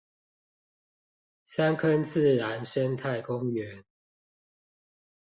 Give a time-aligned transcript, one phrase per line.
[1.45, 3.83] 三坑自然生態公園